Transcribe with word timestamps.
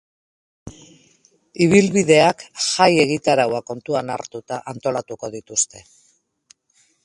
Ibilbideak 1.65 2.41
jai 2.69 2.89
egitaraua 3.05 3.61
kontuan 3.69 4.13
hartuta 4.17 4.61
antolatuko 4.75 5.33
dituzte. 5.39 5.87